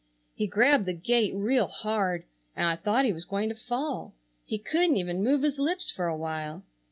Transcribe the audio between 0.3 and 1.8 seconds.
He grabbed the gate real